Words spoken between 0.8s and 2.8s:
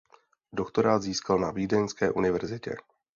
získal na Vídeňské univerzitě.